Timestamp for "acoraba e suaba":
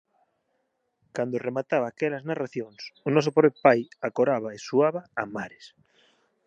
4.07-5.01